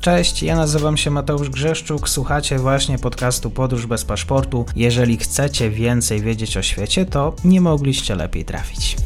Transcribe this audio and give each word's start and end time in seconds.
Cześć, 0.00 0.42
ja 0.42 0.56
nazywam 0.56 0.96
się 0.96 1.10
Mateusz 1.10 1.50
Grzeszczuk, 1.50 2.08
słuchacie 2.08 2.58
właśnie 2.58 2.98
podcastu 2.98 3.50
Podróż 3.50 3.86
bez 3.86 4.04
paszportu. 4.04 4.64
Jeżeli 4.76 5.16
chcecie 5.16 5.70
więcej 5.70 6.20
wiedzieć 6.20 6.56
o 6.56 6.62
świecie, 6.62 7.06
to 7.06 7.34
nie 7.44 7.60
mogliście 7.60 8.14
lepiej 8.14 8.44
trafić. 8.44 8.96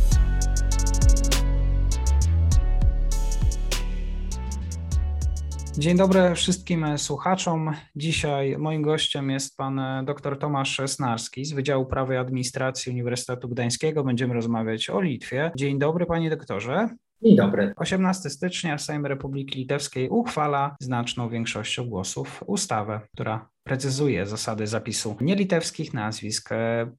Dzień 5.79 5.97
dobry 5.97 6.35
wszystkim 6.35 6.99
słuchaczom. 6.99 7.71
Dzisiaj 7.97 8.59
moim 8.59 8.83
gościem 8.83 9.31
jest 9.31 9.57
pan 9.57 9.81
dr 10.05 10.39
Tomasz 10.39 10.81
Snarski 10.87 11.45
z 11.45 11.53
Wydziału 11.53 11.87
Prawa 11.87 12.15
i 12.15 12.17
Administracji 12.17 12.93
Uniwersytetu 12.93 13.49
Gdańskiego. 13.49 14.05
Będziemy 14.05 14.35
rozmawiać 14.35 14.91
o 14.91 15.01
Litwie. 15.01 15.51
Dzień 15.57 15.79
dobry, 15.79 16.07
panie 16.07 16.31
doktorze. 16.31 16.89
Dzień 17.25 17.37
dobry. 17.37 17.73
18 17.77 18.31
stycznia 18.31 18.79
Sejm 18.79 19.07
Republiki 19.07 19.59
Litewskiej 19.59 20.09
uchwala 20.09 20.77
znaczną 20.81 21.29
większością 21.29 21.85
głosów 21.85 22.45
ustawę, 22.47 23.01
która 23.15 23.49
precyzuje 23.65 24.27
zasady 24.27 24.67
zapisu 24.67 25.17
nielitewskich 25.21 25.95
nazwisk. 25.95 26.51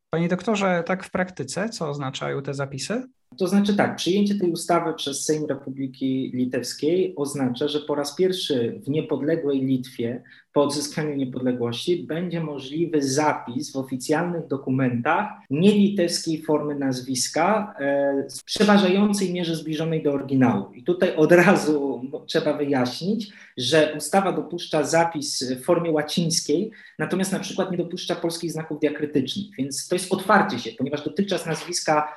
Panie 0.10 0.28
doktorze, 0.28 0.84
tak 0.86 1.04
w 1.04 1.12
praktyce, 1.12 1.70
co 1.70 1.90
oznaczają 1.90 2.42
te 2.42 2.54
zapisy? 2.54 3.04
To 3.38 3.48
znaczy 3.48 3.76
tak, 3.76 3.96
przyjęcie 3.96 4.36
tej 4.36 4.52
ustawy 4.52 4.94
przez 4.94 5.26
Sejm 5.26 5.46
Republiki 5.46 6.32
Litewskiej 6.34 7.14
oznacza, 7.16 7.68
że 7.68 7.80
po 7.80 7.96
raz 7.96 8.16
pierwszy 8.16 8.82
w 8.86 8.90
niepodległej 8.90 9.62
Litwie 9.62 10.24
po 10.54 10.64
odzyskaniu 10.64 11.16
niepodległości 11.16 12.04
będzie 12.04 12.42
możliwy 12.42 13.02
zapis 13.02 13.72
w 13.72 13.76
oficjalnych 13.76 14.48
dokumentach 14.48 15.30
nielitewskiej 15.50 16.42
formy 16.42 16.76
nazwiska 16.76 17.76
e, 17.80 18.28
w 18.30 18.44
przeważającej 18.44 19.34
mierze 19.34 19.56
zbliżonej 19.56 20.04
do 20.04 20.14
oryginału. 20.14 20.74
I 20.74 20.84
tutaj 20.84 21.16
od 21.16 21.32
razu 21.32 22.02
trzeba 22.28 22.54
wyjaśnić, 22.54 23.34
że 23.58 23.94
ustawa 23.98 24.32
dopuszcza 24.32 24.84
zapis 24.84 25.44
w 25.44 25.64
formie 25.64 25.92
łacińskiej, 25.92 26.72
natomiast 27.00 27.32
na 27.32 27.40
przykład 27.40 27.72
nie 27.72 27.78
dopuszcza 27.78 28.16
polskich 28.16 28.52
znaków 28.52 28.80
diakrytycznych, 28.80 29.46
więc 29.58 29.88
to 29.88 29.96
jest 29.96 30.14
otwarcie 30.14 30.60
się, 30.60 30.72
ponieważ 30.78 31.04
dotychczas 31.04 31.46
nazwiska 31.46 32.14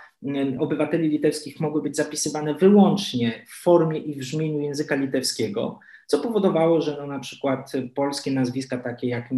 obywateli 0.58 1.08
litewskich 1.08 1.60
mogły 1.60 1.82
być 1.82 1.96
zapisywane 1.96 2.54
wyłącznie 2.54 3.44
w 3.48 3.62
formie 3.62 3.98
i 3.98 4.16
brzmieniu 4.16 4.60
języka 4.60 4.94
litewskiego 4.94 5.80
co 6.06 6.18
powodowało, 6.18 6.80
że 6.80 6.96
no 7.00 7.06
na 7.06 7.18
przykład 7.18 7.72
polskie 7.94 8.30
nazwiska 8.30 8.78
takie 8.78 9.08
jak 9.08 9.30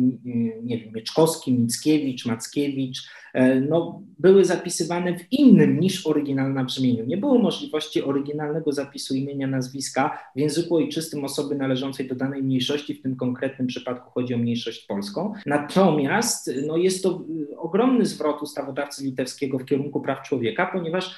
nie 0.62 0.78
wiem, 0.78 0.92
Mieczkowski, 0.94 1.52
Mickiewicz, 1.52 2.26
Mackiewicz, 2.26 2.98
e, 3.34 3.60
no, 3.60 4.02
były 4.18 4.44
zapisywane 4.44 5.18
w 5.18 5.32
innym 5.32 5.80
niż 5.80 6.06
oryginalnym 6.06 6.66
brzmieniu. 6.66 7.04
Nie 7.04 7.16
było 7.16 7.38
możliwości 7.38 8.02
oryginalnego 8.02 8.72
zapisu 8.72 9.14
imienia, 9.14 9.46
nazwiska 9.46 10.18
w 10.36 10.38
języku 10.38 10.76
ojczystym 10.76 11.24
osoby 11.24 11.54
należącej 11.54 12.08
do 12.08 12.14
danej 12.14 12.42
mniejszości, 12.42 12.94
w 12.94 13.02
tym 13.02 13.16
konkretnym 13.16 13.66
przypadku 13.66 14.10
chodzi 14.10 14.34
o 14.34 14.38
mniejszość 14.38 14.86
polską. 14.86 15.32
Natomiast 15.46 16.50
no, 16.66 16.76
jest 16.76 17.02
to 17.02 17.24
ogromny 17.56 18.06
zwrot 18.06 18.42
ustawodawcy 18.42 19.04
litewskiego 19.04 19.58
w 19.58 19.64
kierunku 19.64 20.00
praw 20.00 20.28
człowieka, 20.28 20.66
ponieważ 20.72 21.14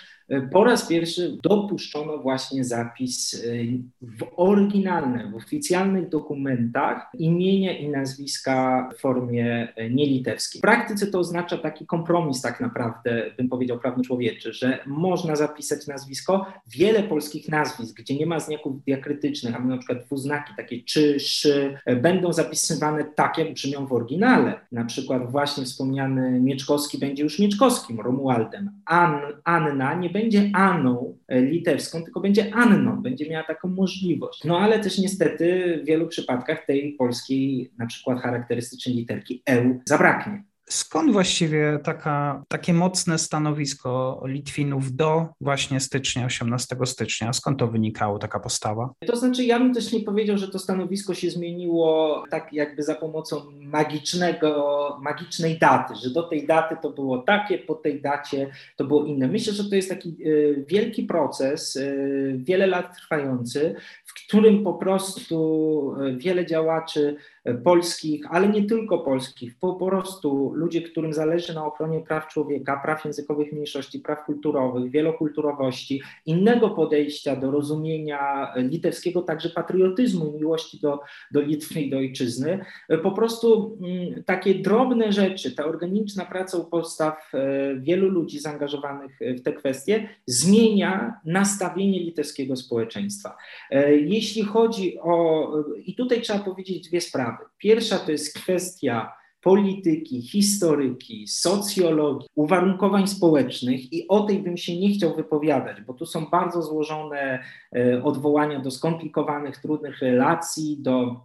po 0.52 0.64
raz 0.64 0.88
pierwszy 0.88 1.38
dopuszczono 1.42 2.18
właśnie 2.18 2.64
zapis 2.64 3.34
y, 3.34 3.68
w 4.02 4.24
oryginalnym, 4.36 5.32
w 5.32 5.36
oficjalnych 5.36 6.08
dokumentach 6.08 7.10
imienia 7.18 7.78
i 7.78 7.88
nazwiska 7.88 8.88
w 8.96 9.00
formie 9.00 9.68
y, 9.78 9.90
nielitewskiej. 9.90 10.58
W 10.58 10.62
praktyce 10.62 11.06
to 11.06 11.18
oznacza 11.18 11.58
taki 11.58 11.86
kompromis 11.86 12.42
tak 12.42 12.60
naprawdę, 12.60 13.30
bym 13.36 13.48
powiedział 13.48 13.78
prawny 13.78 14.04
człowieczy, 14.04 14.52
że 14.52 14.78
można 14.86 15.36
zapisać 15.36 15.86
nazwisko, 15.86 16.46
wiele 16.66 17.02
polskich 17.02 17.48
nazwisk, 17.48 17.96
gdzie 17.96 18.16
nie 18.16 18.26
ma 18.26 18.40
znaków 18.40 18.84
diakrytycznych, 18.84 19.54
a 19.56 19.58
na 19.58 19.78
przykład 19.78 20.04
dwuznaki 20.04 20.52
takie 20.56 20.82
czy, 20.84 21.20
szy, 21.20 21.78
będą 22.02 22.32
zapisywane 22.32 23.04
tak, 23.04 23.38
jak 23.38 23.52
brzmią 23.52 23.86
w 23.86 23.92
oryginale. 23.92 24.60
Na 24.72 24.84
przykład 24.84 25.30
właśnie 25.30 25.64
wspomniany 25.64 26.40
Mieczkowski 26.40 26.98
będzie 26.98 27.22
już 27.22 27.38
Mieczkowskim, 27.38 28.00
Romualdem. 28.00 28.70
An, 28.86 29.20
Anna 29.44 29.94
nie 29.94 30.10
będzie 30.10 30.19
będzie 30.20 30.50
Anną 30.54 31.18
e, 31.28 31.42
litewską, 31.42 32.02
tylko 32.02 32.20
będzie 32.20 32.54
Anną, 32.54 33.02
będzie 33.02 33.30
miała 33.30 33.44
taką 33.44 33.68
możliwość. 33.68 34.44
No 34.44 34.58
ale 34.58 34.78
też 34.78 34.98
niestety 34.98 35.78
w 35.82 35.86
wielu 35.86 36.08
przypadkach 36.08 36.66
tej 36.66 36.92
polskiej, 36.92 37.70
na 37.78 37.86
przykład 37.86 38.20
charakterystycznej 38.20 38.94
literki 38.94 39.42
EU 39.46 39.80
zabraknie. 39.84 40.49
Skąd 40.70 41.12
właściwie 41.12 41.78
taka, 41.84 42.42
takie 42.48 42.74
mocne 42.74 43.18
stanowisko 43.18 44.22
Litwinów 44.26 44.96
do 44.96 45.26
właśnie 45.40 45.80
stycznia, 45.80 46.26
18 46.26 46.76
stycznia? 46.84 47.32
Skąd 47.32 47.58
to 47.58 47.66
wynikało, 47.66 48.18
taka 48.18 48.40
postawa? 48.40 48.90
To 49.06 49.16
znaczy, 49.16 49.44
ja 49.44 49.58
bym 49.58 49.74
też 49.74 49.92
nie 49.92 50.00
powiedział, 50.00 50.38
że 50.38 50.48
to 50.48 50.58
stanowisko 50.58 51.14
się 51.14 51.30
zmieniło 51.30 52.24
tak 52.30 52.52
jakby 52.52 52.82
za 52.82 52.94
pomocą 52.94 53.42
magicznego, 53.60 54.98
magicznej 55.02 55.58
daty, 55.58 55.94
że 55.94 56.10
do 56.10 56.22
tej 56.22 56.46
daty 56.46 56.76
to 56.82 56.90
było 56.90 57.18
takie, 57.18 57.58
po 57.58 57.74
tej 57.74 58.02
dacie 58.02 58.50
to 58.76 58.84
było 58.84 59.04
inne. 59.04 59.28
Myślę, 59.28 59.52
że 59.52 59.64
to 59.64 59.74
jest 59.74 59.88
taki 59.88 60.16
y, 60.26 60.64
wielki 60.68 61.02
proces, 61.02 61.76
y, 61.76 62.34
wiele 62.38 62.66
lat 62.66 62.96
trwający, 62.96 63.74
w 64.04 64.24
którym 64.24 64.64
po 64.64 64.74
prostu 64.74 65.96
y, 66.00 66.16
wiele 66.16 66.46
działaczy 66.46 67.16
polskich, 67.64 68.24
ale 68.30 68.48
nie 68.48 68.66
tylko 68.66 68.98
polskich, 68.98 69.58
po, 69.58 69.74
po 69.74 69.86
prostu 69.86 70.52
ludzie, 70.60 70.82
którym 70.82 71.12
zależy 71.12 71.54
na 71.54 71.66
ochronie 71.66 72.00
praw 72.00 72.28
człowieka, 72.28 72.80
praw 72.84 73.04
językowych 73.04 73.52
mniejszości, 73.52 73.98
praw 73.98 74.24
kulturowych, 74.24 74.90
wielokulturowości, 74.90 76.02
innego 76.26 76.70
podejścia 76.70 77.36
do 77.36 77.50
rozumienia 77.50 78.52
litewskiego, 78.56 79.22
także 79.22 79.50
patriotyzmu 79.50 80.26
i 80.26 80.36
miłości 80.36 80.80
do, 80.80 81.00
do 81.30 81.40
Litwy 81.40 81.80
i 81.80 81.90
do 81.90 81.96
ojczyzny. 81.96 82.64
Po 83.02 83.12
prostu 83.12 83.78
mm, 83.80 84.24
takie 84.24 84.54
drobne 84.54 85.12
rzeczy, 85.12 85.54
ta 85.54 85.64
organiczna 85.64 86.24
praca 86.24 86.58
u 86.58 86.64
podstaw 86.64 87.34
e, 87.34 87.74
wielu 87.76 88.08
ludzi 88.08 88.38
zaangażowanych 88.38 89.18
w 89.38 89.42
te 89.42 89.52
kwestie 89.52 90.08
zmienia 90.26 91.20
nastawienie 91.24 92.00
litewskiego 92.00 92.56
społeczeństwa. 92.56 93.36
E, 93.70 93.96
jeśli 93.96 94.42
chodzi 94.44 94.98
o, 94.98 95.48
i 95.84 95.94
tutaj 95.94 96.20
trzeba 96.20 96.38
powiedzieć 96.38 96.88
dwie 96.88 97.00
sprawy. 97.00 97.44
Pierwsza 97.58 97.98
to 97.98 98.12
jest 98.12 98.38
kwestia 98.38 99.19
polityki, 99.42 100.22
historyki, 100.22 101.28
socjologii, 101.28 102.28
uwarunkowań 102.34 103.06
społecznych 103.06 103.92
i 103.92 104.08
o 104.08 104.20
tej 104.20 104.38
bym 104.38 104.56
się 104.56 104.80
nie 104.80 104.88
chciał 104.88 105.16
wypowiadać, 105.16 105.80
bo 105.80 105.94
tu 105.94 106.06
są 106.06 106.26
bardzo 106.26 106.62
złożone 106.62 107.42
e, 107.76 108.02
odwołania 108.04 108.60
do 108.60 108.70
skomplikowanych, 108.70 109.58
trudnych 109.58 109.98
relacji, 109.98 110.76
do 110.80 111.20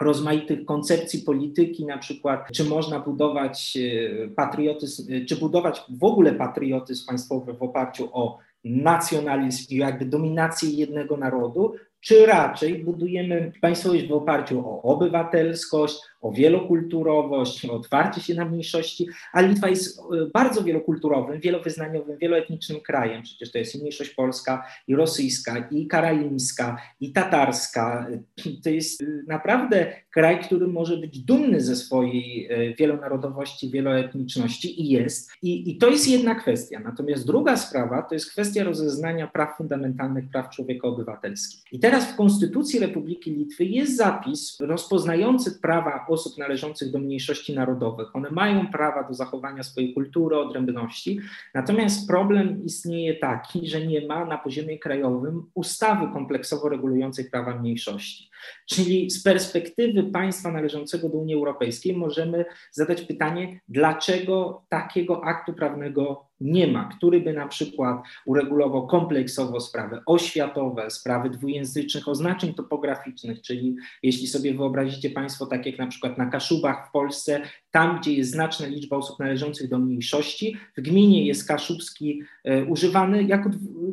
rozmaitych 0.00 0.64
koncepcji 0.64 1.22
polityki, 1.22 1.86
na 1.86 1.98
przykład 1.98 2.48
czy 2.52 2.64
można 2.64 3.00
budować 3.00 3.76
e, 3.76 4.28
patriotyzm, 4.28 5.14
e, 5.14 5.24
czy 5.24 5.36
budować 5.36 5.82
w 5.90 6.04
ogóle 6.04 6.32
patriotyzm 6.32 7.06
państwowy 7.06 7.52
w 7.52 7.62
oparciu 7.62 8.08
o 8.12 8.38
nacjonalizm 8.64 9.74
i 9.74 9.76
jakby 9.76 10.04
dominację 10.04 10.70
jednego 10.70 11.16
narodu, 11.16 11.74
czy 12.00 12.26
raczej 12.26 12.84
budujemy 12.84 13.52
państwowość 13.60 14.08
w 14.08 14.12
oparciu 14.12 14.68
o 14.68 14.82
obywatelskość, 14.82 16.00
o 16.20 16.32
wielokulturowość, 16.32 17.64
o 17.64 17.72
otwarcie 17.72 18.20
się 18.20 18.34
na 18.34 18.44
mniejszości, 18.44 19.06
a 19.32 19.40
Litwa 19.40 19.68
jest 19.68 19.98
e, 19.98 20.02
bardzo 20.34 20.64
wielokulturowym, 20.64 21.40
wielowyznaniowym, 21.40 22.18
wieloetnicznym 22.18 22.80
krajem. 22.80 23.22
Przecież 23.22 23.52
to 23.52 23.58
jest 23.58 23.74
i 23.74 23.78
mniejszość 23.78 24.10
polska, 24.10 24.66
i 24.88 24.96
rosyjska, 24.96 25.68
i 25.70 25.86
karaimska, 25.86 26.76
i 27.00 27.12
tatarska. 27.12 28.06
To 28.64 28.70
jest 28.70 29.02
e, 29.02 29.06
naprawdę 29.26 29.92
kraj, 30.10 30.40
który 30.40 30.66
może 30.66 30.96
być 30.96 31.18
dumny 31.18 31.60
ze 31.60 31.76
swojej 31.76 32.46
e, 32.50 32.74
wielonarodowości, 32.74 33.70
wieloetniczności 33.70 34.82
i 34.82 34.88
jest. 34.88 35.30
I, 35.42 35.70
I 35.70 35.78
to 35.78 35.90
jest 35.90 36.08
jedna 36.08 36.34
kwestia. 36.34 36.80
Natomiast 36.80 37.26
druga 37.26 37.56
sprawa 37.56 38.02
to 38.02 38.14
jest 38.14 38.30
kwestia 38.30 38.64
rozeznania 38.64 39.26
praw 39.26 39.56
fundamentalnych, 39.56 40.24
praw 40.30 40.50
człowieka 40.50 40.88
obywatelskich. 40.88 41.62
I 41.72 41.78
teraz 41.78 42.12
w 42.12 42.16
Konstytucji 42.16 42.80
Republiki 42.80 43.30
Litwy 43.30 43.64
jest 43.64 43.96
zapis 43.96 44.56
rozpoznający 44.60 45.60
prawa 45.60 46.04
osób 46.10 46.38
należących 46.38 46.90
do 46.90 46.98
mniejszości 46.98 47.54
narodowych. 47.54 48.16
One 48.16 48.30
mają 48.30 48.66
prawa 48.66 49.08
do 49.08 49.14
zachowania 49.14 49.62
swojej 49.62 49.94
kultury, 49.94 50.36
odrębności, 50.36 51.20
natomiast 51.54 52.08
problem 52.08 52.64
istnieje 52.64 53.14
taki, 53.14 53.68
że 53.68 53.86
nie 53.86 54.06
ma 54.06 54.24
na 54.24 54.38
poziomie 54.38 54.78
krajowym 54.78 55.50
ustawy 55.54 56.06
kompleksowo 56.12 56.68
regulującej 56.68 57.30
prawa 57.30 57.58
mniejszości. 57.58 58.30
Czyli 58.66 59.10
z 59.10 59.22
perspektywy 59.22 60.02
państwa 60.04 60.52
należącego 60.52 61.08
do 61.08 61.18
Unii 61.18 61.34
Europejskiej 61.34 61.96
możemy 61.96 62.44
zadać 62.72 63.02
pytanie, 63.02 63.60
dlaczego 63.68 64.62
takiego 64.68 65.24
aktu 65.24 65.52
prawnego 65.52 66.27
nie 66.40 66.66
ma, 66.66 66.88
który 66.96 67.20
by 67.20 67.32
na 67.32 67.48
przykład 67.48 68.02
uregulował 68.26 68.86
kompleksowo 68.86 69.60
sprawy 69.60 70.00
oświatowe, 70.06 70.90
sprawy 70.90 71.30
dwujęzycznych 71.30 72.08
oznaczeń 72.08 72.54
topograficznych, 72.54 73.42
czyli 73.42 73.76
jeśli 74.02 74.26
sobie 74.26 74.54
wyobrazicie 74.54 75.10
Państwo, 75.10 75.46
tak 75.46 75.66
jak 75.66 75.78
na 75.78 75.86
przykład 75.86 76.18
na 76.18 76.26
Kaszubach 76.26 76.88
w 76.88 76.92
Polsce, 76.92 77.40
tam, 77.70 77.98
gdzie 78.00 78.12
jest 78.12 78.30
znaczna 78.30 78.66
liczba 78.66 78.96
osób 78.96 79.18
należących 79.18 79.68
do 79.68 79.78
mniejszości. 79.78 80.56
W 80.76 80.80
gminie 80.80 81.26
jest 81.26 81.48
kaszubski 81.48 82.22
e, 82.44 82.64
używany 82.64 83.22
jako 83.22 83.50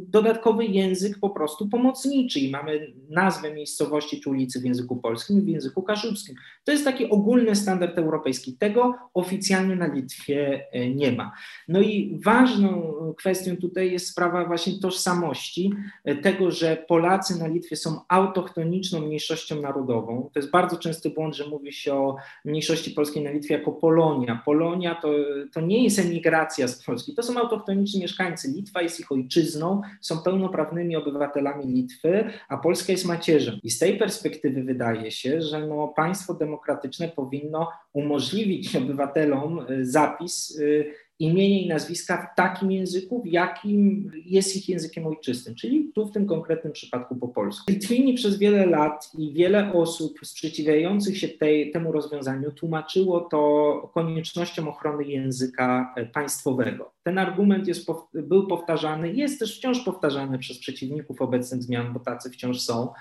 dodatkowy 0.08 0.66
język 0.66 1.20
po 1.20 1.30
prostu 1.30 1.70
pomocniczy 1.70 2.40
i 2.40 2.52
mamy 2.52 2.94
nazwę 3.10 3.54
miejscowości 3.54 4.22
czy 4.22 4.30
ulicy 4.30 4.60
w 4.60 4.66
języku 4.66 4.96
polskim 4.96 5.40
i 5.40 5.42
w 5.42 5.48
języku 5.48 5.84
kaszubskim. 5.84 6.36
To 6.64 6.72
jest 6.72 6.84
taki 6.84 7.10
ogólny 7.10 7.56
standard 7.56 7.98
europejski. 7.98 8.54
Tego 8.54 8.94
oficjalnie 9.14 9.76
na 9.76 9.88
Litwie 9.88 10.66
e, 10.72 10.90
nie 10.90 11.12
ma. 11.12 11.32
No 11.68 11.82
i 11.82 12.20
ważną 12.24 12.94
kwestią 13.18 13.58
tutaj 13.58 13.92
jest 13.92 14.08
sprawa 14.08 14.46
właśnie 14.46 14.80
tożsamości, 14.80 15.72
e, 16.04 16.16
tego, 16.16 16.52
że 16.52 16.86
Polacy 16.88 17.40
na 17.40 17.48
Litwie 17.48 17.76
są 17.76 18.00
autochtoniczną 18.08 19.02
mniejszością 19.02 19.62
narodową. 19.62 20.30
To 20.34 20.40
jest 20.40 20.52
bardzo 20.52 20.78
częsty 20.78 21.10
błąd, 21.10 21.36
że 21.36 21.50
mówi 21.50 21.74
się 21.74 21.94
o 21.94 22.16
mniejszości 22.46 22.92
polskiej 22.92 23.24
na 23.24 23.32
Litwie 23.32 23.65
jako 23.66 23.80
Polonia. 23.80 24.42
Polonia 24.46 24.96
to, 24.96 25.10
to 25.54 25.62
nie 25.62 25.84
jest 25.84 26.00
emigracja 26.00 26.68
z 26.68 26.84
Polski, 26.84 27.16
to 27.16 27.24
są 27.24 27.38
autochtoniczni 27.40 28.02
mieszkańcy. 28.02 28.52
Litwa 28.52 28.82
jest 28.82 29.00
ich 29.00 29.12
ojczyzną, 29.12 29.82
są 30.02 30.22
pełnoprawnymi 30.22 30.96
obywatelami 30.96 31.66
Litwy, 31.66 32.30
a 32.50 32.58
Polska 32.58 32.92
jest 32.92 33.06
macierzą. 33.06 33.52
I 33.64 33.70
z 33.70 33.80
tej 33.80 33.98
perspektywy 33.98 34.64
wydaje 34.64 35.12
się, 35.12 35.42
że 35.42 35.68
no, 35.68 35.88
państwo 35.88 36.34
demokratyczne 36.34 37.08
powinno 37.08 37.72
umożliwić 37.94 38.76
obywatelom 38.76 39.66
y, 39.70 39.86
zapis 39.86 40.60
y, 40.60 40.94
imienia 41.20 41.60
i 41.60 41.68
nazwiska 41.68 42.30
w 42.34 42.36
takim 42.36 42.72
języku, 42.72 43.22
w 43.22 43.28
jakim 43.28 44.12
jest 44.26 44.56
ich 44.56 44.70
językiem 44.70 45.08
ojczystym, 45.08 45.56
czyli 45.56 45.92
tu 45.96 46.08
w 46.08 46.12
tym 46.12 46.28
konkretnym 46.28 46.74
przypadku 46.74 47.16
po 47.16 47.28
polsku. 47.28 47.72
Litwini 47.72 48.14
przez 48.14 48.38
wiele 48.38 48.66
lat 48.66 49.12
i 49.18 49.34
wiele 49.34 49.74
osób 49.74 50.20
sprzeciwiających 50.24 51.18
się 51.18 51.28
tej, 51.28 51.72
temu 51.72 51.92
rozwiązaniu 51.92 52.52
tłumaczyło 52.52 53.20
to 53.20 53.92
koniecznością 53.94 54.70
ochrony 54.70 55.04
języka 55.04 55.94
e, 55.96 56.06
państwowego. 56.06 56.92
Ten 57.04 57.18
argument 57.18 57.68
jest, 57.68 57.88
był 58.14 58.48
powtarzany, 58.48 59.14
jest 59.14 59.40
też 59.40 59.58
wciąż 59.58 59.80
powtarzany 59.80 60.40
przez 60.40 60.60
przeciwników 60.60 61.22
obecnych 61.22 61.64
zmian, 61.64 61.94
bo 61.94 62.00
tacy 62.00 62.30
wciąż 62.30 62.62
są, 62.62 62.94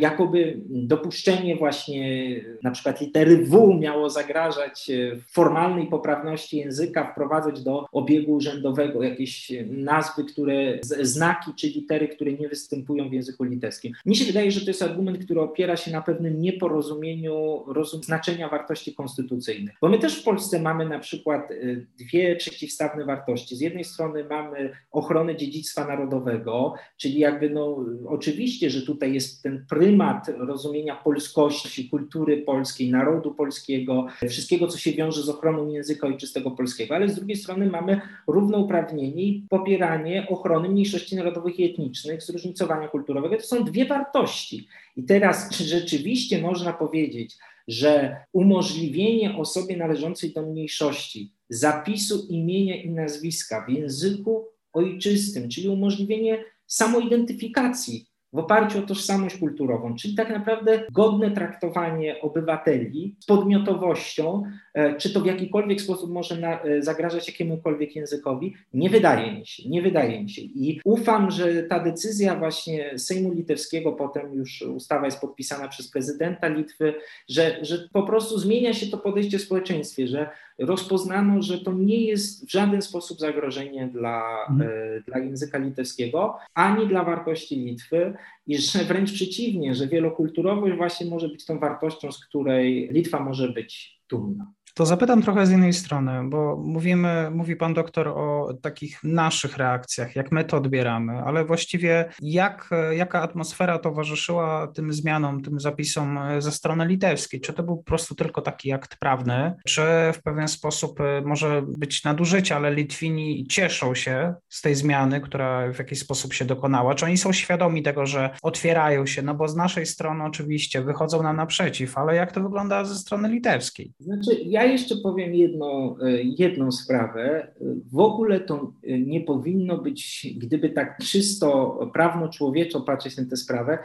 jakoby 0.00 0.60
dopuszczenie 0.68 1.56
właśnie 1.56 2.36
na 2.62 2.70
przykład 2.70 3.00
litery 3.00 3.36
W 3.36 3.78
miało 3.80 4.10
zagrażać 4.10 4.90
e, 4.90 5.16
formalnej 5.32 5.86
poprawności 5.86 6.56
języka, 6.56 7.12
wprowadzać 7.12 7.62
do 7.62 7.86
obiegu 7.92 8.32
urzędowego 8.32 9.02
jakieś 9.02 9.52
nazwy, 9.70 10.24
które, 10.24 10.78
znaki 10.82 11.50
czy 11.56 11.66
litery, 11.66 12.08
które 12.08 12.32
nie 12.32 12.48
występują 12.48 13.08
w 13.08 13.12
języku 13.12 13.44
litewskim. 13.44 13.92
Mi 14.06 14.16
się 14.16 14.24
wydaje, 14.24 14.50
że 14.50 14.60
to 14.60 14.66
jest 14.66 14.82
argument, 14.82 15.24
który 15.24 15.40
opiera 15.40 15.76
się 15.76 15.90
na 15.90 16.02
pewnym 16.02 16.40
nieporozumieniu 16.40 17.64
rozum, 17.66 18.02
znaczenia 18.02 18.48
wartości 18.48 18.94
konstytucyjnych. 18.94 19.74
Bo 19.80 19.88
my 19.88 19.98
też 19.98 20.20
w 20.20 20.24
Polsce 20.24 20.60
mamy 20.60 20.88
na 20.88 20.98
przykład 20.98 21.50
e, 21.50 21.54
dwie 21.98 22.36
przeciwstawne 22.36 23.04
wartości. 23.04 23.56
Z 23.56 23.60
jednej 23.60 23.84
strony 23.84 24.24
mamy 24.24 24.70
ochronę 24.90 25.36
dziedzictwa 25.36 25.86
narodowego, 25.86 26.74
czyli 26.96 27.18
jakby 27.18 27.50
no 27.50 27.84
oczywiście, 28.06 28.70
że 28.70 28.82
tutaj 28.82 29.14
jest 29.14 29.42
ten 29.42 29.51
prymat 29.68 30.30
rozumienia 30.38 30.96
polskości, 30.96 31.88
kultury 31.88 32.38
polskiej, 32.38 32.90
narodu 32.90 33.34
polskiego, 33.34 34.06
wszystkiego, 34.28 34.66
co 34.66 34.78
się 34.78 34.92
wiąże 34.92 35.22
z 35.22 35.28
ochroną 35.28 35.68
języka 35.68 36.06
ojczystego 36.06 36.50
polskiego, 36.50 36.94
ale 36.94 37.08
z 37.08 37.14
drugiej 37.14 37.36
strony 37.36 37.66
mamy 37.66 38.00
równouprawnienie 38.26 39.22
i 39.22 39.46
popieranie 39.50 40.26
ochrony 40.28 40.68
mniejszości 40.68 41.16
narodowych 41.16 41.60
i 41.60 41.64
etnicznych, 41.64 42.22
zróżnicowania 42.22 42.88
kulturowego. 42.88 43.36
To 43.36 43.42
są 43.42 43.64
dwie 43.64 43.86
wartości. 43.86 44.68
I 44.96 45.04
teraz, 45.04 45.50
czy 45.50 45.64
rzeczywiście 45.64 46.42
można 46.42 46.72
powiedzieć, 46.72 47.36
że 47.68 48.16
umożliwienie 48.32 49.36
osobie 49.36 49.76
należącej 49.76 50.32
do 50.32 50.42
mniejszości 50.42 51.32
zapisu 51.48 52.26
imienia 52.28 52.82
i 52.82 52.90
nazwiska 52.90 53.64
w 53.66 53.70
języku 53.70 54.46
ojczystym, 54.72 55.48
czyli 55.48 55.68
umożliwienie 55.68 56.44
samoidentyfikacji 56.66 58.11
w 58.32 58.38
oparciu 58.38 58.78
o 58.78 58.82
tożsamość 58.82 59.36
kulturową, 59.36 59.94
czyli 59.94 60.14
tak 60.14 60.30
naprawdę 60.30 60.84
godne 60.92 61.30
traktowanie 61.30 62.20
obywateli 62.20 63.16
z 63.20 63.26
podmiotowością, 63.26 64.42
e, 64.74 64.96
czy 64.96 65.12
to 65.12 65.20
w 65.20 65.26
jakikolwiek 65.26 65.80
sposób 65.80 66.10
może 66.10 66.36
na, 66.36 66.62
e, 66.62 66.82
zagrażać 66.82 67.28
jakiemukolwiek 67.28 67.96
językowi, 67.96 68.54
nie 68.74 68.90
wydaje 68.90 69.32
mi 69.32 69.46
się, 69.46 69.68
nie 69.68 69.82
wydaje 69.82 70.22
mi 70.22 70.30
się. 70.30 70.42
I 70.42 70.80
ufam, 70.84 71.30
że 71.30 71.62
ta 71.62 71.80
decyzja 71.80 72.36
właśnie 72.36 72.98
Sejmu 72.98 73.32
Litewskiego, 73.32 73.92
potem 73.92 74.34
już 74.34 74.62
ustawa 74.62 75.04
jest 75.04 75.20
podpisana 75.20 75.68
przez 75.68 75.90
prezydenta 75.90 76.48
Litwy, 76.48 76.94
że, 77.28 77.58
że 77.62 77.88
po 77.92 78.02
prostu 78.02 78.38
zmienia 78.38 78.74
się 78.74 78.86
to 78.86 78.98
podejście 78.98 79.38
w 79.38 79.42
społeczeństwie, 79.42 80.06
że 80.06 80.30
rozpoznano, 80.58 81.42
że 81.42 81.58
to 81.58 81.72
nie 81.72 82.00
jest 82.00 82.46
w 82.46 82.50
żaden 82.50 82.82
sposób 82.82 83.18
zagrożenie 83.18 83.86
dla, 83.86 84.46
mhm. 84.50 84.70
E, 84.70 85.00
dla 85.00 85.18
języka 85.18 85.58
litewskiego, 85.58 86.38
ani 86.54 86.88
dla 86.88 87.04
wartości 87.04 87.56
Litwy 87.56 88.14
i 88.46 88.58
że 88.58 88.84
wręcz 88.84 89.12
przeciwnie, 89.12 89.74
że 89.74 89.86
wielokulturowość 89.86 90.76
właśnie 90.76 91.06
może 91.06 91.28
być 91.28 91.46
tą 91.46 91.58
wartością, 91.58 92.12
z 92.12 92.26
której 92.26 92.88
Litwa 92.92 93.20
może 93.20 93.48
być 93.48 94.00
dumna. 94.08 94.52
To 94.74 94.86
zapytam 94.86 95.22
trochę 95.22 95.46
z 95.46 95.50
innej 95.50 95.72
strony, 95.72 96.28
bo 96.28 96.56
mówimy, 96.56 97.30
mówi 97.30 97.56
pan 97.56 97.74
doktor 97.74 98.08
o 98.08 98.54
takich 98.62 99.04
naszych 99.04 99.56
reakcjach, 99.56 100.16
jak 100.16 100.32
my 100.32 100.44
to 100.44 100.56
odbieramy, 100.56 101.12
ale 101.12 101.44
właściwie 101.44 102.08
jak, 102.22 102.70
jaka 102.90 103.22
atmosfera 103.22 103.78
towarzyszyła 103.78 104.66
tym 104.66 104.92
zmianom, 104.92 105.42
tym 105.42 105.60
zapisom 105.60 106.18
ze 106.38 106.52
strony 106.52 106.86
litewskiej? 106.86 107.40
Czy 107.40 107.52
to 107.52 107.62
był 107.62 107.76
po 107.76 107.82
prostu 107.82 108.14
tylko 108.14 108.42
taki 108.42 108.72
akt 108.72 108.96
prawny, 108.96 109.54
czy 109.66 109.82
w 110.12 110.22
pewien 110.22 110.48
sposób 110.48 111.00
e, 111.00 111.20
może 111.20 111.62
być 111.62 112.04
nadużycie, 112.04 112.56
ale 112.56 112.74
Litwini 112.74 113.46
cieszą 113.46 113.94
się 113.94 114.34
z 114.48 114.60
tej 114.60 114.74
zmiany, 114.74 115.20
która 115.20 115.72
w 115.72 115.78
jakiś 115.78 115.98
sposób 115.98 116.32
się 116.32 116.44
dokonała? 116.44 116.94
Czy 116.94 117.06
oni 117.06 117.16
są 117.16 117.32
świadomi 117.32 117.82
tego, 117.82 118.06
że 118.06 118.30
otwierają 118.42 119.06
się? 119.06 119.22
No 119.22 119.34
bo 119.34 119.48
z 119.48 119.56
naszej 119.56 119.86
strony 119.86 120.24
oczywiście 120.24 120.82
wychodzą 120.82 121.22
nam 121.22 121.36
naprzeciw, 121.36 121.98
ale 121.98 122.14
jak 122.14 122.32
to 122.32 122.42
wygląda 122.42 122.84
ze 122.84 122.94
strony 122.94 123.28
litewskiej? 123.28 123.92
Znaczy, 124.00 124.40
ja 124.44 124.61
ja 124.64 124.72
jeszcze 124.72 124.96
powiem 124.96 125.34
jedno, 125.34 125.96
e, 126.02 126.22
jedną 126.22 126.72
sprawę. 126.72 127.52
W 127.92 127.98
ogóle 127.98 128.40
to 128.40 128.72
e, 128.84 128.98
nie 128.98 129.20
powinno 129.20 129.78
być, 129.78 130.26
gdyby 130.36 130.70
tak 130.70 130.98
czysto 130.98 131.78
prawno-człowieczo 131.92 132.80
patrzeć 132.80 133.16
na 133.16 133.24
tę 133.24 133.36
sprawę, 133.36 133.78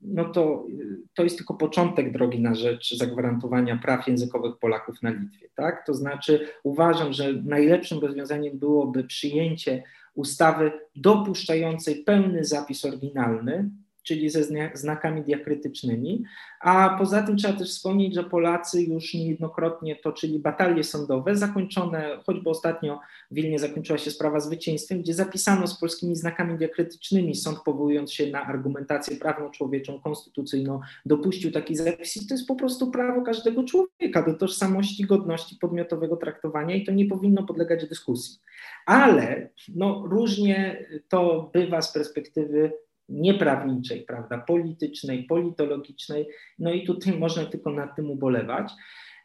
no 0.00 0.24
to, 0.24 0.66
e, 0.68 0.96
to 1.14 1.24
jest 1.24 1.36
tylko 1.36 1.54
początek 1.54 2.12
drogi 2.12 2.40
na 2.40 2.54
rzecz 2.54 2.96
zagwarantowania 2.96 3.76
praw 3.76 4.08
językowych 4.08 4.58
Polaków 4.58 5.02
na 5.02 5.10
Litwie. 5.10 5.48
Tak? 5.54 5.86
To 5.86 5.94
znaczy 5.94 6.48
uważam, 6.64 7.12
że 7.12 7.32
najlepszym 7.32 7.98
rozwiązaniem 7.98 8.58
byłoby 8.58 9.04
przyjęcie 9.04 9.82
ustawy 10.14 10.72
dopuszczającej 10.96 12.04
pełny 12.04 12.44
zapis 12.44 12.84
oryginalny, 12.84 13.70
czyli 14.02 14.30
ze 14.30 14.44
znakami 14.74 15.22
diakrytycznymi, 15.22 16.24
a 16.60 16.96
poza 16.98 17.22
tym 17.22 17.36
trzeba 17.36 17.58
też 17.58 17.70
wspomnieć, 17.70 18.14
że 18.14 18.24
Polacy 18.24 18.82
już 18.82 19.14
niejednokrotnie 19.14 19.96
toczyli 19.96 20.38
batalie 20.38 20.84
sądowe, 20.84 21.36
zakończone, 21.36 22.20
choćby 22.26 22.50
ostatnio 22.50 23.00
w 23.30 23.34
Wilnie 23.34 23.58
zakończyła 23.58 23.98
się 23.98 24.10
sprawa 24.10 24.40
zwycięstwem, 24.40 25.02
gdzie 25.02 25.14
zapisano 25.14 25.66
z 25.66 25.80
polskimi 25.80 26.16
znakami 26.16 26.58
diakrytycznymi, 26.58 27.34
sąd 27.34 27.58
powołując 27.58 28.12
się 28.12 28.30
na 28.30 28.42
argumentację 28.42 29.16
prawną 29.16 29.50
człowieczą, 29.50 30.00
konstytucyjną, 30.00 30.80
dopuścił 31.06 31.52
taki 31.52 31.76
zapis 31.76 32.16
i 32.16 32.26
to 32.26 32.34
jest 32.34 32.48
po 32.48 32.56
prostu 32.56 32.90
prawo 32.90 33.22
każdego 33.22 33.64
człowieka 33.64 34.22
do 34.22 34.34
tożsamości, 34.34 35.06
godności, 35.06 35.56
podmiotowego 35.56 36.16
traktowania 36.16 36.74
i 36.74 36.84
to 36.84 36.92
nie 36.92 37.06
powinno 37.06 37.42
podlegać 37.42 37.88
dyskusji. 37.88 38.38
Ale 38.86 39.48
no, 39.74 40.04
różnie 40.06 40.86
to 41.08 41.50
bywa 41.52 41.82
z 41.82 41.92
perspektywy 41.92 42.72
nieprawniczej, 43.10 44.02
prawda, 44.02 44.38
politycznej, 44.38 45.24
politologicznej, 45.24 46.28
no 46.58 46.72
i 46.72 46.86
tutaj 46.86 47.18
można 47.18 47.44
tylko 47.44 47.70
nad 47.70 47.96
tym 47.96 48.10
ubolewać. 48.10 48.72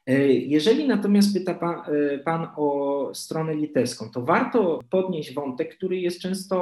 E, 0.08 0.34
jeżeli 0.34 0.88
natomiast 0.88 1.34
pyta 1.34 1.54
pan, 1.54 1.76
e, 1.76 2.18
pan, 2.18 2.48
o 2.56 3.10
stronę 3.14 3.56
litewską, 3.56 4.10
to 4.10 4.22
warto 4.22 4.80
podnieść 4.90 5.34
wątek, 5.34 5.76
który 5.76 6.00
jest 6.00 6.20
często 6.20 6.56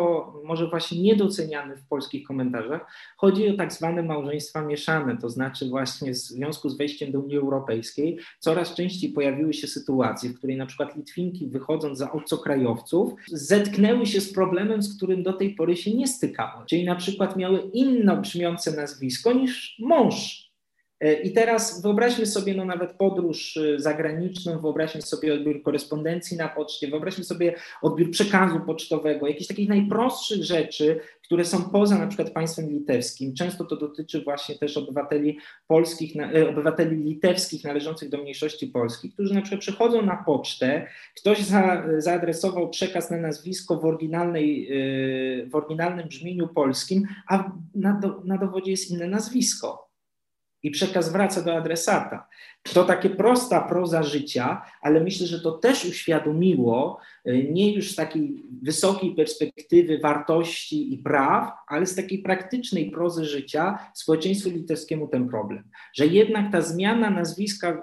może 0.44 0.68
właśnie 0.68 1.02
niedoceniany 1.02 1.78
w 1.78 1.88
polskich 1.88 2.28
komentarzach. 2.28 2.86
Chodzi 3.18 3.50
o 3.50 3.58
tak 3.58 3.74
zwane 3.74 4.04
małżeństwa 4.04 4.62
mieszane, 4.62 5.18
to 5.18 5.30
znaczy 5.30 5.70
właśnie 5.70 6.12
w 6.12 6.16
związku 6.16 6.70
z 6.70 6.78
wejściem 6.78 7.12
do 7.12 7.20
Unii 7.20 7.38
Europejskiej 7.38 8.18
coraz 8.40 8.76
częściej 8.76 9.12
pojawiły 9.12 9.54
się 9.54 9.68
sytuacje, 9.68 10.30
w 10.30 10.38
której 10.38 10.58
na 10.58 10.66
przykład 10.66 10.96
Litwinki 10.96 11.48
wychodząc 11.48 11.98
za 11.98 12.12
obcokrajowców 12.12 13.14
zetknęły 13.28 14.06
się 14.06 14.22
z 14.22 14.34
problemem, 14.34 14.84
z 14.84 14.98
którym 14.98 15.24
do 15.24 15.34
tej 15.34 15.56
pory 15.56 15.76
się 15.76 15.94
nie 15.94 16.08
stykały, 16.08 16.66
czyli 16.66 16.86
na 16.86 16.96
przykład 16.96 17.36
miały 17.36 17.60
inno 17.74 18.18
brzmiące 18.18 18.76
nazwisko 18.76 19.34
niż 19.34 19.76
mąż 19.80 20.43
I 21.24 21.32
teraz 21.32 21.82
wyobraźmy 21.82 22.26
sobie 22.26 22.54
no 22.54 22.66
nawet 22.66 22.94
podróż 22.94 23.58
e, 23.58 23.80
zagraniczną, 23.80 24.62
wyobraźmy 24.62 25.02
sobie 25.02 25.34
odbiór 25.34 25.64
korespondencji 25.64 26.38
na 26.38 26.50
poczcie, 26.50 26.88
wyobraźmy 26.88 27.24
sobie 27.24 27.56
odbiór 27.82 28.12
przekazu 28.12 28.60
pocztowego, 28.60 29.28
jakichś 29.28 29.48
takich 29.48 29.70
najprostszych 29.70 30.44
rzeczy, 30.44 31.00
które 31.24 31.46
są 31.46 31.70
poza 31.70 31.98
na 31.98 32.08
przykład 32.08 32.30
państwem 32.30 32.70
litewskim. 32.70 33.34
Często 33.34 33.66
to 33.66 33.76
dotyczy 33.76 34.22
właśnie 34.22 34.56
też 34.56 34.78
obywateli 34.78 35.38
polskich, 35.68 36.16
e, 36.16 36.50
obywateli 36.50 36.96
litewskich 36.96 37.64
należących 37.64 38.10
do 38.10 38.18
mniejszości 38.18 38.68
polskich, 38.68 39.14
którzy 39.14 39.34
na 39.34 39.42
przykład 39.42 39.62
przychodzą 39.62 40.02
na 40.02 40.24
pocztę, 40.26 40.88
ktoś 41.16 41.40
za, 41.40 41.84
zaadresował 41.98 42.70
przekaz 42.70 43.12
na 43.12 43.18
nazwisko 43.18 43.80
w, 43.80 43.86
oryginalnej, 43.86 44.70
w 45.50 45.56
oryginalnym 45.56 46.08
brzmieniu 46.08 46.48
polskim, 46.48 47.08
a 47.30 47.52
na, 47.76 48.00
do, 48.00 48.22
na 48.26 48.38
dowodzie 48.38 48.72
jest 48.72 48.92
inne 48.92 49.08
nazwisko 49.08 49.93
i 50.64 50.72
przekaz 50.72 51.12
wraca 51.12 51.42
do 51.42 51.58
adresata. 51.58 52.28
To 52.64 52.84
takie 52.84 53.10
prosta 53.10 53.62
proza 53.62 54.04
życia, 54.04 54.62
ale 54.82 55.04
myślę, 55.04 55.28
że 55.28 55.40
to 55.40 55.52
też 55.52 55.86
uświadomiło, 55.86 57.00
y, 57.28 57.48
nie 57.52 57.74
już 57.74 57.92
z 57.92 57.96
takiej 57.96 58.44
wysokiej 58.62 59.16
perspektywy 59.16 60.00
wartości 60.00 60.94
i 60.94 60.98
praw, 60.98 61.52
ale 61.68 61.86
z 61.86 61.96
takiej 61.96 62.20
praktycznej 62.20 62.92
prozy 62.92 63.26
życia 63.26 63.78
społeczeństwu 63.94 64.50
litewskiemu 64.50 65.08
ten 65.08 65.30
problem. 65.30 65.64
Że 65.94 66.08
jednak 66.08 66.52
ta 66.52 66.62
zmiana 66.62 67.10
nazwiska 67.10 67.70
y, 67.72 67.78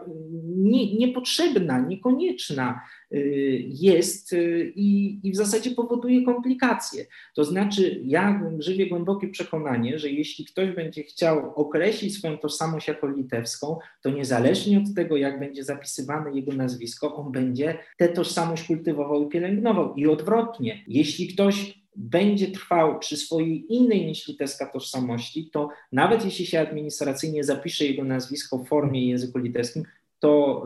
nie, 0.57 0.95
niepotrzebna, 0.95 1.81
niekonieczna 1.81 2.81
y, 3.13 3.63
jest 3.67 4.35
i, 4.75 5.21
i 5.23 5.33
w 5.33 5.37
zasadzie 5.37 5.71
powoduje 5.71 6.25
komplikacje. 6.25 7.07
To 7.35 7.45
znaczy, 7.45 8.01
ja 8.05 8.43
żywię 8.59 8.87
głębokie 8.87 9.29
przekonanie, 9.29 9.99
że 9.99 10.11
jeśli 10.11 10.45
ktoś 10.45 10.71
będzie 10.71 11.03
chciał 11.03 11.55
określić 11.55 12.19
swoją 12.19 12.39
tożsamość 12.39 12.89
jako 12.89 13.09
litewską, 13.09 13.79
to 14.03 14.11
niezależnie 14.11 14.70
niezależnie 14.71 14.91
od 14.91 14.95
tego, 14.95 15.17
jak 15.17 15.41
będzie 15.41 15.65
zapisywane 15.65 16.33
jego 16.33 16.53
nazwisko, 16.53 17.17
on 17.17 17.33
będzie 17.33 17.79
tę 17.99 18.09
tożsamość 18.09 18.67
kultywował 18.67 19.27
i 19.27 19.29
pielęgnował. 19.29 19.95
I 19.95 20.07
odwrotnie, 20.07 20.85
jeśli 20.89 21.29
ktoś 21.29 21.81
będzie 21.97 22.51
trwał 22.51 22.99
przy 22.99 23.17
swojej 23.17 23.75
innej 23.75 24.07
niż 24.07 24.29
litewska 24.29 24.67
tożsamości, 24.67 25.51
to 25.53 25.69
nawet 25.93 26.25
jeśli 26.25 26.47
się 26.47 26.61
administracyjnie 26.61 27.45
zapisze 27.45 27.85
jego 27.85 28.05
nazwisko 28.05 28.59
w 28.59 28.69
formie 28.69 29.09
języku 29.09 29.39
litewskim, 29.39 29.85
to, 30.19 30.65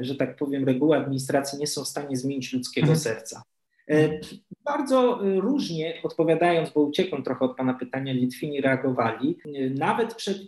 y, 0.00 0.04
że 0.04 0.14
tak 0.14 0.36
powiem, 0.36 0.64
reguły 0.64 0.96
administracji 0.96 1.58
nie 1.58 1.66
są 1.66 1.84
w 1.84 1.88
stanie 1.88 2.16
zmienić 2.16 2.52
ludzkiego 2.52 2.88
mhm. 2.88 2.98
serca. 2.98 3.42
E, 3.90 4.20
bardzo 4.64 5.26
e, 5.26 5.40
różnie 5.40 5.94
odpowiadając, 6.02 6.70
bo 6.70 6.80
uciekłem 6.80 7.22
trochę 7.22 7.44
od 7.44 7.56
Pana 7.56 7.74
pytania, 7.74 8.12
Litwini 8.12 8.60
reagowali. 8.60 9.38
E, 9.44 9.70
nawet 9.70 10.14
przed 10.14 10.38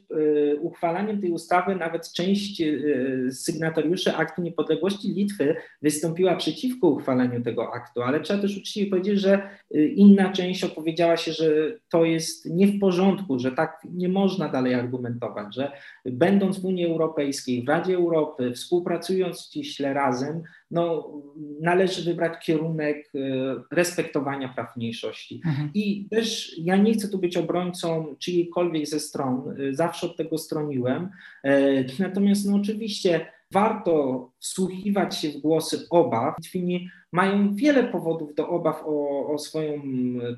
uchwalaniem 0.61 1.21
tej 1.21 1.31
ustawy, 1.31 1.77
nawet 1.77 2.13
część 2.13 2.63
sygnatariuszy 3.31 4.17
Aktu 4.17 4.43
Niepodległości 4.43 5.09
Litwy 5.09 5.57
wystąpiła 5.83 6.37
przeciwko 6.37 6.89
uchwaleniu 6.89 7.43
tego 7.43 7.75
aktu, 7.75 8.03
ale 8.03 8.21
trzeba 8.21 8.43
też 8.43 8.59
uczciwie 8.59 8.91
powiedzieć, 8.91 9.21
że 9.21 9.49
inna 9.95 10.33
część 10.33 10.65
opowiedziała 10.65 11.17
się, 11.17 11.33
że 11.33 11.79
to 11.91 12.05
jest 12.05 12.47
nie 12.47 12.67
w 12.67 12.81
porządku, 12.81 13.39
że 13.39 13.53
tak 13.53 13.81
nie 13.91 14.09
można 14.09 14.49
dalej 14.49 14.75
argumentować, 14.75 15.55
że 15.55 15.73
będąc 16.05 16.59
w 16.59 16.65
Unii 16.65 16.87
Europejskiej, 16.87 17.65
w 17.65 17.69
Radzie 17.69 17.95
Europy, 17.95 18.53
współpracując 18.53 19.41
ściśle 19.41 19.95
razem, 19.95 20.43
no, 20.71 21.13
należy 21.61 22.05
wybrać 22.05 22.45
kierunek 22.47 23.11
e, 23.15 23.19
respektowania 23.71 24.49
praw 24.49 24.77
mniejszości. 24.77 25.41
Mhm. 25.47 25.71
I 25.75 26.09
też 26.11 26.59
ja 26.59 26.77
nie 26.77 26.95
chcę 26.95 27.09
tu 27.09 27.19
być 27.19 27.37
obrońcą 27.37 28.17
czyjejkolwiek 28.19 28.87
ze 28.87 29.01
stron, 29.01 29.55
e, 29.61 29.75
zawsze 29.75 30.07
od 30.07 30.17
tego 30.17 30.39
stroniłem. 30.39 31.09
E, 31.45 31.85
natomiast 31.99 32.47
no, 32.47 32.57
oczywiście 32.57 33.27
warto 33.53 34.31
wsłuchiwać 34.39 35.19
się 35.19 35.31
w 35.31 35.37
głosy 35.37 35.87
obaw. 35.91 36.35
Litwini 36.39 36.89
mają 37.13 37.55
wiele 37.55 37.85
powodów 37.85 38.35
do 38.35 38.49
obaw 38.49 38.83
o, 38.87 39.27
o, 39.29 39.39
swoją 39.39 39.83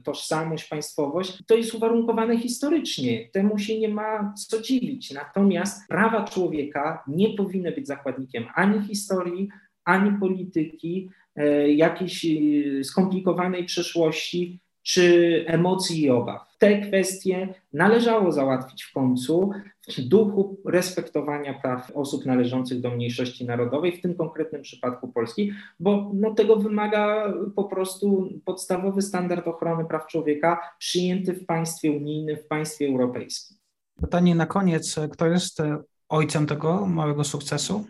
tożsamość, 0.04 0.68
państwowość. 0.68 1.38
To 1.46 1.56
jest 1.56 1.74
uwarunkowane 1.74 2.38
historycznie. 2.38 3.28
Temu 3.32 3.58
się 3.58 3.78
nie 3.78 3.88
ma 3.88 4.34
co 4.48 4.62
dziwić. 4.62 5.10
Natomiast 5.10 5.88
prawa 5.88 6.24
człowieka 6.24 7.04
nie 7.06 7.34
powinny 7.34 7.72
być 7.72 7.86
zakładnikiem 7.86 8.44
ani 8.54 8.82
historii, 8.82 9.48
ani 9.84 10.18
polityki, 10.18 11.10
e, 11.36 11.72
jakiejś 11.72 12.26
e, 12.26 12.84
skomplikowanej 12.84 13.64
przeszłości 13.64 14.60
czy 14.82 15.44
emocji 15.46 16.02
i 16.02 16.10
obaw. 16.10 16.40
Te 16.58 16.80
kwestie 16.80 17.54
należało 17.72 18.32
załatwić 18.32 18.82
w 18.84 18.92
końcu 18.92 19.50
w 19.88 20.00
duchu 20.00 20.56
respektowania 20.64 21.54
praw 21.54 21.90
osób 21.94 22.26
należących 22.26 22.80
do 22.80 22.90
mniejszości 22.90 23.44
narodowej, 23.44 23.92
w 23.92 24.02
tym 24.02 24.14
konkretnym 24.14 24.62
przypadku 24.62 25.08
Polski, 25.08 25.52
bo 25.80 26.10
no, 26.14 26.34
tego 26.34 26.56
wymaga 26.56 27.32
po 27.56 27.64
prostu 27.64 28.28
podstawowy 28.44 29.02
standard 29.02 29.48
ochrony 29.48 29.84
praw 29.84 30.06
człowieka 30.06 30.60
przyjęty 30.78 31.32
w 31.32 31.46
państwie 31.46 31.92
unijnym, 31.92 32.36
w 32.36 32.46
państwie 32.46 32.88
europejskim. 32.88 33.56
Pytanie 34.00 34.34
na 34.34 34.46
koniec, 34.46 34.96
kto 35.12 35.26
jest 35.26 35.62
ojcem 36.08 36.46
tego 36.46 36.86
małego 36.86 37.24
sukcesu? 37.24 37.84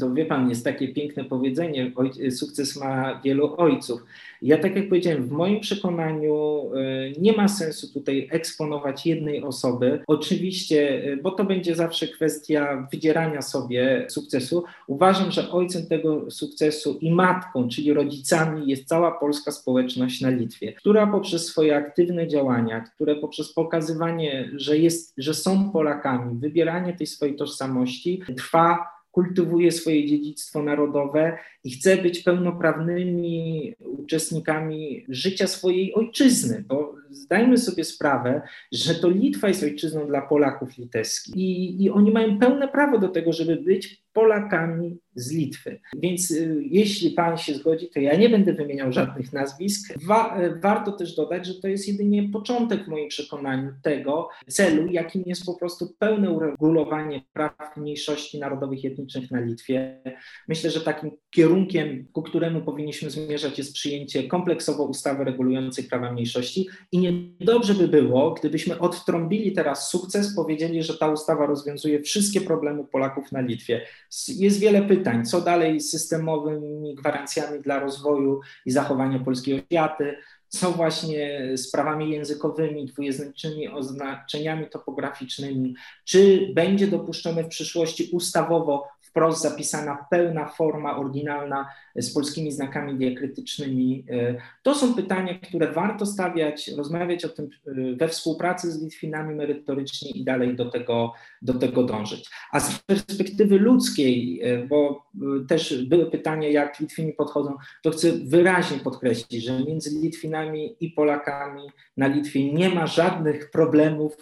To 0.00 0.14
wie 0.14 0.24
pan, 0.24 0.48
jest 0.48 0.64
takie 0.64 0.88
piękne 0.88 1.24
powiedzenie, 1.24 1.92
sukces 2.30 2.76
ma 2.76 3.20
wielu 3.24 3.54
ojców. 3.56 4.02
Ja 4.42 4.58
tak 4.58 4.76
jak 4.76 4.88
powiedziałem, 4.88 5.26
w 5.26 5.30
moim 5.30 5.60
przekonaniu 5.60 6.62
e, 6.74 7.10
nie 7.20 7.32
ma 7.32 7.48
sensu 7.48 7.92
tutaj 7.92 8.28
eksponować 8.30 9.06
jednej 9.06 9.42
osoby. 9.42 10.02
Oczywiście, 10.06 11.04
e, 11.04 11.16
bo 11.16 11.30
to 11.30 11.44
będzie 11.44 11.74
zawsze 11.74 12.08
kwestia 12.08 12.88
wydzierania 12.92 13.42
sobie 13.42 14.06
sukcesu. 14.08 14.64
Uważam, 14.86 15.30
że 15.30 15.50
ojcem 15.50 15.86
tego 15.86 16.30
sukcesu 16.30 16.98
i 17.00 17.12
matką, 17.12 17.68
czyli 17.68 17.92
rodzicami 17.92 18.70
jest 18.70 18.84
cała 18.84 19.10
polska 19.10 19.52
społeczność 19.52 20.20
na 20.20 20.30
Litwie, 20.30 20.72
która 20.72 21.06
poprzez 21.06 21.46
swoje 21.46 21.76
aktywne 21.76 22.28
działania, 22.28 22.80
które 22.80 23.16
poprzez 23.16 23.52
pokazywanie, 23.52 24.50
że, 24.56 24.78
jest, 24.78 25.14
że 25.18 25.34
są 25.34 25.70
Polakami, 25.70 26.38
wybieranie 26.38 26.92
tej 26.92 27.06
swojej 27.06 27.36
tożsamości 27.36 28.22
trwa 28.36 28.97
kultywuje 29.18 29.72
swoje 29.72 30.06
dziedzictwo 30.06 30.62
narodowe 30.62 31.38
i 31.64 31.70
chce 31.70 31.96
być 31.96 32.22
pełnoprawnymi 32.22 33.74
uczestnikami 33.80 35.04
życia 35.08 35.46
swojej 35.46 35.94
ojczyzny, 35.94 36.64
bo 36.68 36.94
zdajmy 37.10 37.58
sobie 37.58 37.84
sprawę, 37.84 38.42
że 38.72 38.94
to 38.94 39.08
Litwa 39.08 39.48
jest 39.48 39.62
ojczyzną 39.62 40.06
dla 40.06 40.22
Polaków 40.22 40.78
litewskich 40.78 41.36
i, 41.36 41.82
i 41.84 41.90
oni 41.90 42.10
mają 42.10 42.38
pełne 42.38 42.68
prawo 42.68 42.98
do 42.98 43.08
tego, 43.08 43.32
żeby 43.32 43.56
być 43.56 44.02
Polakami 44.12 44.98
z 45.18 45.32
Litwy. 45.32 45.80
Więc 45.96 46.30
y, 46.30 46.58
jeśli 46.70 47.10
Pan 47.10 47.38
się 47.38 47.54
zgodzi, 47.54 47.90
to 47.90 48.00
ja 48.00 48.16
nie 48.16 48.28
będę 48.28 48.52
wymieniał 48.52 48.92
żadnych 48.92 49.32
nazwisk. 49.32 49.94
Wa 50.06 50.40
y, 50.40 50.60
warto 50.60 50.92
też 50.92 51.16
dodać, 51.16 51.46
że 51.46 51.54
to 51.54 51.68
jest 51.68 51.88
jedynie 51.88 52.28
początek 52.28 52.84
w 52.84 52.88
moim 52.88 53.08
przekonaniu 53.08 53.72
tego 53.82 54.28
celu, 54.48 54.86
jakim 54.86 55.22
jest 55.26 55.44
po 55.44 55.54
prostu 55.54 55.94
pełne 55.98 56.30
uregulowanie 56.30 57.22
praw 57.32 57.76
mniejszości 57.76 58.38
narodowych 58.38 58.84
i 58.84 58.86
etnicznych 58.86 59.30
na 59.30 59.40
Litwie. 59.40 60.02
Myślę, 60.48 60.70
że 60.70 60.80
takim 60.80 61.10
kierunkiem, 61.30 62.06
ku 62.12 62.22
któremu 62.22 62.60
powinniśmy 62.60 63.10
zmierzać, 63.10 63.58
jest 63.58 63.74
przyjęcie 63.74 64.28
kompleksowo 64.28 64.84
ustawy 64.84 65.24
regulującej 65.24 65.84
prawa 65.84 66.12
mniejszości 66.12 66.68
i 66.92 66.98
niedobrze 66.98 67.74
by 67.74 67.88
było, 67.88 68.34
gdybyśmy 68.34 68.78
odtrąbili 68.78 69.52
teraz 69.52 69.90
sukces, 69.90 70.34
powiedzieli, 70.36 70.82
że 70.82 70.98
ta 70.98 71.08
ustawa 71.08 71.46
rozwiązuje 71.46 72.02
wszystkie 72.02 72.40
problemy 72.40 72.84
Polaków 72.84 73.32
na 73.32 73.40
Litwie. 73.40 73.80
Jest 74.28 74.60
wiele 74.60 74.82
pytań, 74.82 75.24
co 75.24 75.40
dalej 75.40 75.80
z 75.80 75.90
systemowymi 75.90 76.94
gwarancjami 76.94 77.60
dla 77.62 77.78
rozwoju 77.78 78.40
i 78.66 78.70
zachowania 78.70 79.18
polskiej 79.18 79.60
oświaty, 79.60 80.16
co 80.48 80.70
właśnie 80.70 81.50
z 81.54 81.70
prawami 81.70 82.10
językowymi, 82.10 82.86
dwujęzycznymi 82.86 83.68
oznaczeniami 83.68 84.66
topograficznymi, 84.70 85.74
czy 86.04 86.50
będzie 86.54 86.86
dopuszczone 86.86 87.44
w 87.44 87.48
przyszłości 87.48 88.08
ustawowo 88.12 88.88
wprost 89.08 89.42
zapisana 89.42 90.06
pełna 90.10 90.48
forma 90.48 90.96
oryginalna 90.96 91.68
z 91.96 92.14
polskimi 92.14 92.52
znakami 92.52 92.94
diakrytycznymi. 92.94 94.04
E, 94.10 94.34
to 94.62 94.74
są 94.74 94.94
pytania, 94.94 95.38
które 95.38 95.72
warto 95.72 96.06
stawiać, 96.06 96.68
rozmawiać 96.68 97.24
o 97.24 97.28
tym 97.28 97.48
e, 97.66 97.96
we 97.96 98.08
współpracy 98.08 98.72
z 98.72 98.82
Litwinami 98.82 99.34
merytorycznie 99.34 100.10
i 100.10 100.24
dalej 100.24 100.56
do 100.56 100.70
tego, 100.70 101.12
do 101.42 101.54
tego 101.54 101.82
dążyć. 101.82 102.30
A 102.52 102.60
z 102.60 102.78
perspektywy 102.78 103.58
ludzkiej, 103.58 104.40
e, 104.42 104.66
bo 104.66 105.08
też 105.48 105.84
były 105.86 106.10
pytania, 106.10 106.48
jak 106.48 106.80
Litwini 106.80 107.12
podchodzą, 107.12 107.56
to 107.82 107.90
chcę 107.90 108.12
wyraźnie 108.12 108.78
podkreślić, 108.78 109.44
że 109.44 109.64
między 109.64 109.90
Litwinami 110.00 110.37
i 110.80 110.90
Polakami 110.90 111.62
na 111.96 112.06
Litwie 112.06 112.52
nie 112.52 112.68
ma 112.68 112.86
żadnych 112.86 113.50
problemów, 113.50 114.16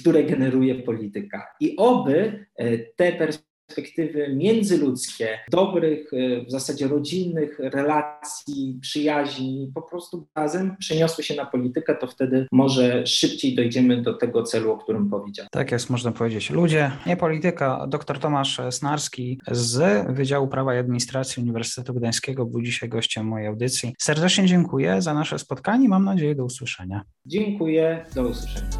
które 0.00 0.24
generuje 0.24 0.74
polityka. 0.74 1.46
I 1.60 1.76
oby 1.76 2.46
te 2.96 3.12
perspektywy, 3.12 3.49
perspektywy 3.70 4.34
międzyludzkie, 4.34 5.38
dobrych, 5.50 6.12
e, 6.12 6.44
w 6.44 6.50
zasadzie 6.50 6.88
rodzinnych 6.88 7.58
relacji, 7.58 8.78
przyjaźni, 8.80 9.70
po 9.74 9.82
prostu 9.82 10.26
razem 10.36 10.76
przeniosły 10.78 11.24
się 11.24 11.34
na 11.34 11.46
politykę, 11.46 11.94
to 11.94 12.06
wtedy 12.06 12.46
może 12.52 13.06
szybciej 13.06 13.54
dojdziemy 13.54 14.02
do 14.02 14.14
tego 14.14 14.42
celu, 14.42 14.72
o 14.72 14.78
którym 14.78 15.10
powiedział. 15.10 15.46
Tak 15.50 15.72
jest, 15.72 15.90
można 15.90 16.12
powiedzieć. 16.12 16.50
Ludzie, 16.50 16.90
nie 17.06 17.16
polityka. 17.16 17.86
Dr 17.88 18.18
Tomasz 18.18 18.60
Snarski 18.70 19.40
z 19.50 20.06
Wydziału 20.16 20.48
Prawa 20.48 20.74
i 20.74 20.78
Administracji 20.78 21.42
Uniwersytetu 21.42 21.94
Gdańskiego 21.94 22.46
był 22.46 22.62
dzisiaj 22.62 22.88
gościem 22.88 23.26
mojej 23.26 23.48
audycji. 23.48 23.94
Serdecznie 23.98 24.46
dziękuję 24.46 25.02
za 25.02 25.14
nasze 25.14 25.38
spotkanie. 25.38 25.88
Mam 25.88 26.04
nadzieję 26.04 26.34
do 26.34 26.44
usłyszenia. 26.44 27.02
Dziękuję, 27.26 28.04
do 28.14 28.22
usłyszenia. 28.22 28.79